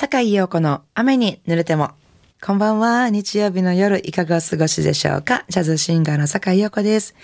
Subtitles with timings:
[0.00, 1.90] 坂井陽子の雨に濡れても。
[2.40, 3.10] こんばんは。
[3.10, 7.16] 日曜日の夜、いかがお過ごしでしょうかジャズシンガーの坂井陽子です、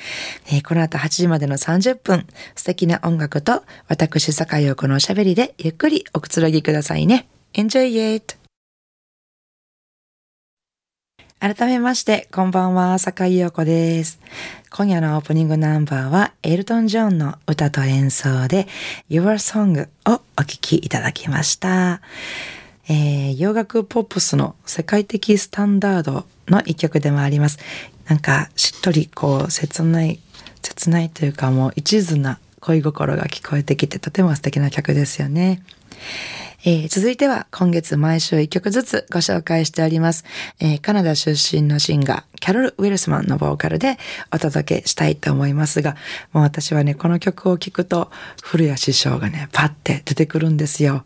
[0.49, 2.27] えー、この後8時までの30分、
[2.57, 7.29] 素敵な音楽と、私坂井陽子のおしゃべりで、ゆっくりおくつろぎくださいね。
[7.53, 8.37] Enjoy it!
[11.39, 14.19] 改めまして、こんばんは、坂井陽子です。
[14.73, 18.67] 今夜のオープニングナンバーは、エルトン・ジョンの歌と演奏で、
[19.09, 22.01] Your Song をお聴きいただきました。
[22.89, 27.59] えー、洋楽ポップスの世界的スタンダードの一曲でもあります。
[28.07, 30.21] なんか、しっとりこう、切ない、
[30.63, 35.63] 切ないというかもう一途な恋心が聞こえてきてとても素敵な曲ですよね。
[36.67, 40.25] えー、続いては今月毎週1曲ずつご紹介しております、
[40.61, 43.99] えー、カナダ出身のシンガー、キャロル・ウィルスマンのボーカルで
[44.33, 45.95] お届けしたいと思いますが、
[46.33, 48.11] もう私はね、この曲を聴くと
[48.43, 51.05] 古谷師匠がね、パッて出てくるんですよ。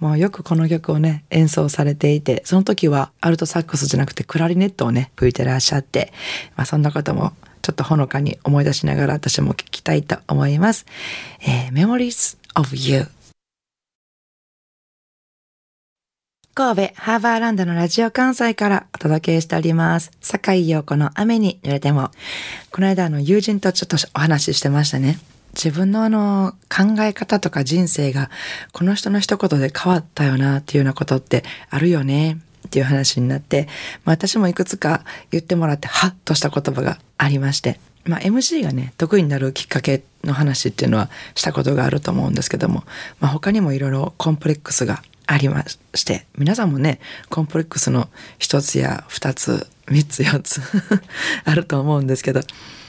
[0.00, 6.12] もうよくこの曲をね、演奏されていて、その時はアルトサックスじゃなくてクラリネットをね、吹いてらっしゃって、
[6.56, 10.86] まあそんなこともちょっとほのかに思い出しながら私も聞きたいと思います。
[11.40, 13.06] えー、Memories of You
[16.58, 20.10] 神戸ハーバーランドのラジオ関西からお届けしております。
[20.20, 22.10] 坂井陽子の雨に濡れても。
[22.72, 25.20] この間あの友人とちょっとお話ししてましたね。
[25.54, 28.28] 自分のあの考え方とか人生が
[28.72, 33.68] この人の一言で変わったよなっていうようなことってあるよねっていう話になって、
[34.04, 42.82] まあ、私もいくつか言ってもらってハッとした言葉がありまして、まあ、MC がね得意になるきっかけの話っていうのはしたことがあると思うんですけども、
[43.20, 45.62] まあ、他にもいろいろコンプレックスがありま
[45.94, 50.62] して、皆さんもね、コンプレックスの一つや二つ、三つ、四つ
[51.44, 52.40] あると思うんですけど、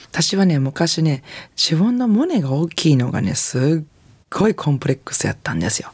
[0.10, 1.22] 私はね、昔ね、
[1.58, 3.86] 自分の胸が大きいのがね、すっ
[4.30, 5.92] ごいコンプレックスやったんですよ。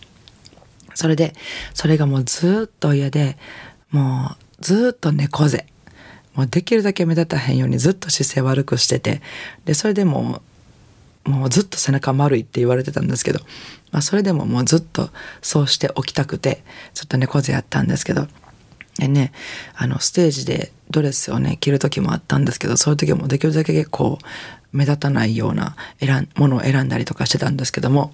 [0.93, 1.33] それで、
[1.73, 3.39] それがもうずっと嫌で、
[3.89, 5.65] もうずっと猫背。
[6.35, 9.23] もうできるだけ目立たへんようにずっと姿勢悪くしてて、
[9.65, 10.41] で、それでもう
[11.25, 13.39] もうずっと背中丸いって言われてたんですけど、
[13.91, 15.09] まあ、それでももうずっと
[15.41, 16.63] そうしておきたくて
[16.93, 18.27] ちょっと猫背やったんですけど
[18.99, 19.31] でね
[19.75, 24.19] あのステージでドレスをね着る時もあったんですけどそういう時もできるだけ結構
[24.71, 28.13] 目立たないような選ものを選んだりとかしてたんですけども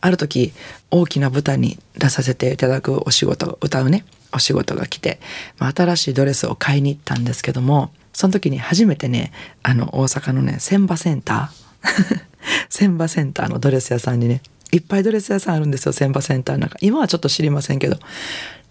[0.00, 0.52] ある時
[0.90, 4.04] 大きな舞台に出させていただくお仕事歌うね
[4.34, 5.20] お仕事が来て、
[5.58, 12.31] まあ、新しいドレスを買いに行ったんですけどもその時に初めてねあの大阪のね千葉センター。
[12.68, 14.42] 千葉センターのドレス屋さんにね
[14.72, 17.98] いっぱいドレス屋さんあるんですよ千葉センターなんか今はちょっと知りませんけど。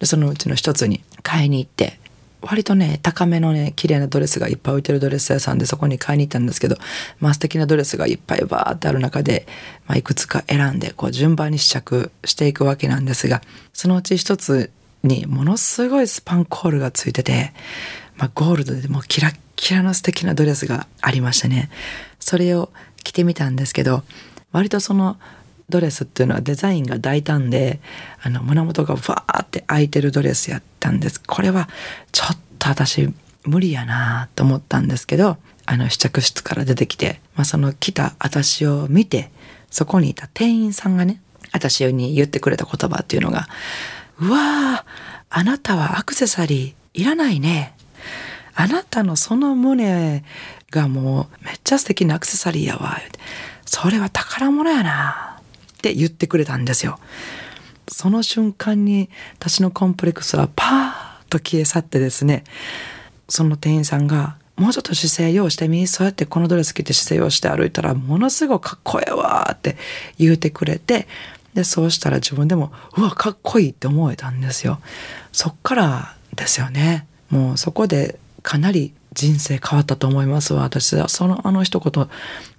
[0.02, 2.00] でそのうちの一つに買いに行って
[2.42, 6.76] 割とね高めのね綺麗なドレスがいっぱい置いてるドレス屋さんでそこに買いに行ったんですけど
[7.20, 9.46] まあ素敵なドレスがいっぱいバーってある中で、
[9.86, 13.42] まあ、いくつか選んでこう順番に試着していくわけなんですが
[13.74, 14.72] そのうち一つ
[15.04, 17.54] にものすごいスパンコールがついてて、
[18.18, 21.70] まあ、ゴールドでもうキラッキラの素敵なドレスがありましたね。
[22.20, 22.72] それを
[23.04, 24.04] 着てみたんですけど
[24.52, 25.18] 割とその
[25.70, 27.80] ドレスっていうのはデザインが大胆で
[28.22, 31.22] あの胸元がバーって開いてるドレスやったんです。
[31.26, 31.70] これは
[32.12, 33.12] ちょっと私
[33.46, 39.32] 無理やなと思ったんですけどあの試着室から出てきて、まあ、その来た私を見て
[39.72, 41.22] そこにいた店員さんがね
[41.54, 43.48] 私に言ってくれた言葉っていうのが
[44.20, 44.92] 「うわー
[45.30, 47.74] あなたはアクセサリーいらないね」
[48.62, 50.24] あなたのその胸
[50.70, 52.96] がもうめっちゃ素敵なアクセサリーやわ。
[53.66, 55.42] それは宝物やな。
[55.74, 57.00] って言ってくれたんですよ。
[57.88, 62.44] その瞬間に私のコンプレックスはパーッと消え去ってですね、
[63.28, 69.76] その店員さんがもうちょっと姿勢用してみそうやってこのドレス着て姿勢用して歩いたらものすごくかっこええわって
[70.20, 71.08] 言うてくれて
[71.56, 74.80] でそうしたら自分でもうわかっこいいって思えたんですよ
[75.32, 80.64] そっからですよねもうそこでかなり人生変わったと思いますわ。
[80.64, 82.08] 私はそのあの一言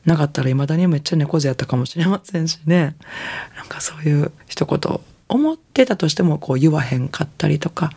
[0.04, 2.96] なかったら未だにめっちゃ猫背やったかもしれませんしね。
[3.56, 7.92] なんかそういう一言思ってたとしてもこう言わへんかったりとか、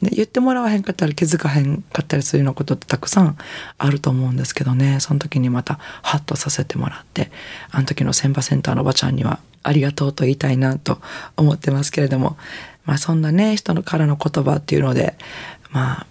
[0.00, 3.36] 言ってもらわへんかったら気づかへんかったりするようなことってたくさん
[3.78, 5.00] あると思うんですけどね。
[5.00, 7.32] その時にまたハッとさせてもらって、
[7.72, 11.00] あの時の千葉センターのおばちゃんにはありがとうと言いたいなと
[11.36, 12.36] 思ってますけれども、
[12.84, 15.16] まあそんなね、人のからの言葉っていうので、
[15.72, 16.06] まあ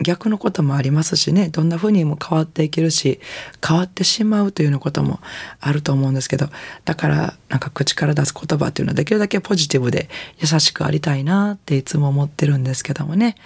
[0.00, 1.48] 逆のこともありますしね。
[1.48, 3.20] どんな風にも変わっていけるし
[3.66, 5.20] 変わってしまうというようなことも
[5.60, 6.48] あると思うんですけど。
[6.84, 10.08] だからなんか口から出す言葉っていうのはできるだけポジティブで
[10.38, 13.36] 優しくありたいなっていつも思ってるんですけどもね。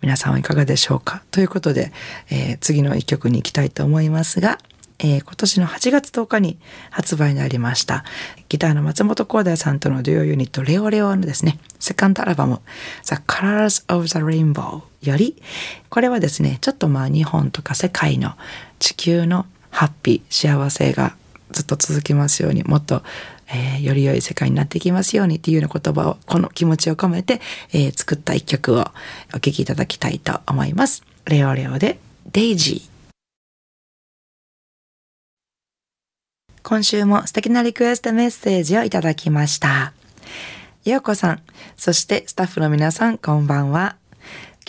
[0.00, 1.22] 皆さんはいかがでしょうか？
[1.30, 1.92] ということで、
[2.30, 4.58] えー、次の一曲に行きたいと思いますが
[5.02, 6.58] えー、今年の8月10日に
[6.90, 8.04] 発売になりました。
[8.48, 12.60] ギターの松本光大さんとのデュオユニットレオレオのですね、セカンドアルバム
[13.04, 15.40] The Colors of the Rainbow より、
[15.88, 18.34] これはですね、ちょっとまあ日本とか世界の
[18.78, 21.16] 地球のハッピー、幸せが
[21.50, 23.02] ずっと続きますように、もっと
[23.52, 27.40] えー、より良い世界になっていきますようにっていうような言葉を、この気持ちを込めて、
[27.72, 28.86] えー、作った一曲を
[29.34, 31.02] お聴きいただきたいと思います。
[31.24, 31.98] レオレオで
[32.32, 32.90] デイジー。
[36.62, 39.92] 今週も素敵なリクエストメッセージをいただきました。
[40.84, 41.42] ようこさん、
[41.76, 43.99] そしてスタッフの皆さん、こんばんは。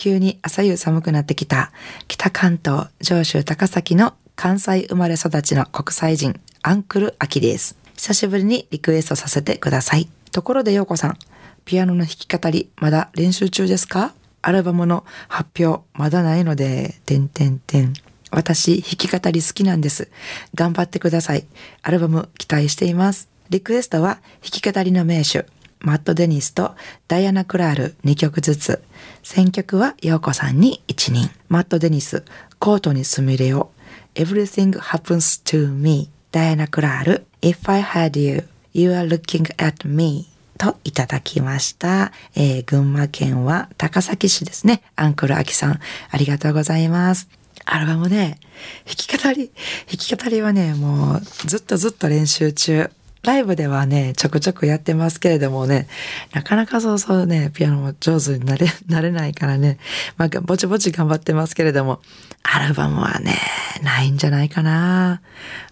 [0.02, 1.70] 急に朝夕寒くなってきた
[2.08, 7.76] 北関東上州高崎の関西生まれ育ちの国際人アンクルアキです。
[7.96, 10.08] 久しぶりにリクエストさせてください。
[10.32, 11.18] ところでようこさん、
[11.64, 14.12] ピアノの弾き語り、まだ練習中ですか？
[14.42, 17.92] アルバムの発表、まだないので、てんてんてん。
[18.32, 20.10] 私、弾き語り好きなんです。
[20.56, 21.44] 頑張ってください。
[21.82, 23.28] アルバム期待しています。
[23.50, 25.46] リクエストは弾き語りの名手、
[25.82, 26.74] マット・デニスと
[27.08, 28.82] ダイアナ・クラール2曲ずつ。
[29.22, 31.30] 選曲は陽子さんに1人。
[31.48, 32.24] マット・デニス、
[32.58, 33.70] コートにすみれを。
[34.14, 42.12] Everything Happens to Me ダイアナ・クラール If I had you, you are looking at me といただきました。
[42.36, 44.82] えー、群馬県は高崎市ですね。
[44.94, 45.80] アンクルアキさん、
[46.10, 47.28] ありがとうございます。
[47.64, 48.38] アルバムね、
[48.86, 49.50] 弾き語り、
[49.88, 52.90] 弾き語りはね、もうずっとずっと練習中。
[53.22, 55.86] ライブではね、ちょくちょくやってますけれどもね、
[56.32, 59.78] なかなかそうそうね、ピアノも上手になれ、 なれないからね、
[60.16, 62.00] まあ、ぼちぼち頑張ってますけれども、
[62.42, 63.38] アルバムはね、
[63.82, 65.20] ないんじゃないかな。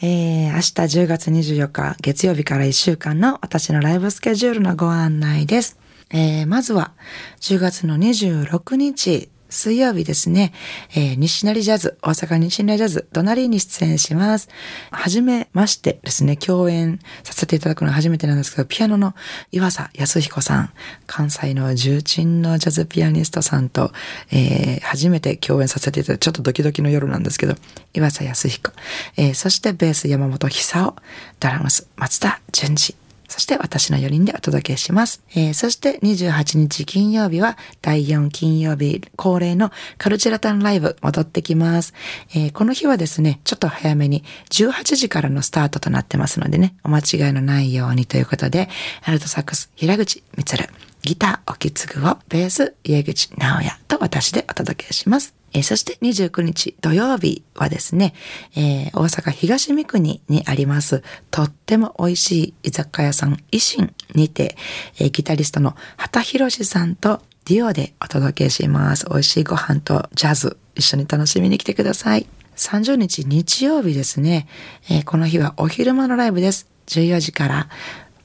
[0.03, 5.79] えー、明日10月24日月曜日から1週間の私のライブスケジュールのご案内です。
[6.11, 6.93] えー、まずは
[7.41, 10.53] 10月の26日水曜日ですね、
[10.95, 14.49] えー、西成ジャズ、大阪西成ジャズ、隣に出演します。
[14.91, 19.15] はじめましてですね、共演させていただくのは初めてなんですけど、ピアノの
[19.53, 20.71] 岩佐康彦さん、
[21.07, 23.93] 関西の重鎮のジャズピアニストさんと、
[24.31, 27.55] えー、初めて共演させていただいて、ちょっとドキドキの夜なんですけど、
[27.95, 28.73] 岩佐康彦、
[29.17, 30.97] えー、そしてベース山本久夫、
[31.41, 35.23] ドラムス松田淳二、そして私の4人でお届けします。
[35.35, 41.95] えー、そして28日金曜日は第4金曜日恒例のカルチェラタンライブ戻ってきます。
[42.35, 48.69] えー、この日はですね、ちょっと早めに18時からのスタートとなってますのでね、お間違いのないようにということで、
[49.05, 50.69] アルトサックス平口光、
[51.07, 55.37] ギター沖継をベース家口直也と私でお届けします。
[55.53, 58.13] えー、そして29日土曜日はですね、
[58.57, 64.57] えー、大阪東三国にあります、とっても美味しい居酒屋さん、維新にて、
[64.99, 69.07] えー、ギタリストの畑博さんとデュオでお届けします。
[69.09, 72.27] 美味しいご飯とジャズ、一緒に楽しみに来てください。
[72.57, 74.49] 30日日曜日ですね、
[74.91, 76.67] えー、この日はお昼間のライブです。
[76.89, 77.69] 14時から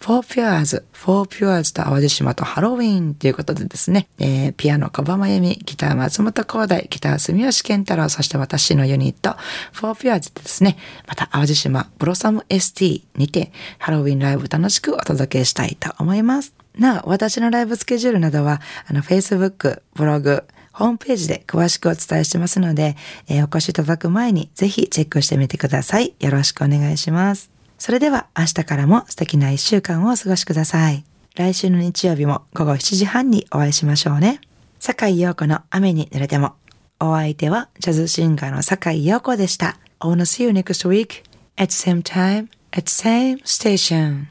[0.02, 9.36] フォーピュアーズ、フォーピュアーズと淡路島とハロウィンということでですね、えー、ピアノ小葉真由美、ギター松本光大、ギター住吉健太郎、そして私のユニット、
[9.74, 10.78] フォーピュアーズでですね、
[11.08, 16.56] また淡路島ブロサム ST にてハロウィンライブ楽しくお届けしたいと思います。
[16.80, 22.96] なお、私のライブスケジュールなどは、あの、Facebook、ブログ、ホームページで詳しくお伝えしてますので、
[23.28, 26.16] えー、お越しいただく前にぜひチェックしてみてください。
[26.20, 27.61] よろしくお願いします。
[27.82, 31.04] それでは明日からも素敵な一週間をお過ごしください。
[31.34, 34.40] 来週の日曜日も午後7時半にお会いしましょうね。
[34.78, 36.54] 坂井陽子の雨に濡れても。
[37.00, 39.80] お相手はジャズシンガーの坂井陽子でした。
[39.98, 41.24] I wanna see you next week
[41.58, 44.26] at same time at same station.